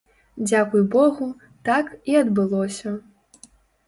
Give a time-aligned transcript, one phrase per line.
[0.49, 1.27] Дзякуй богу,
[1.69, 2.95] так і адбылося.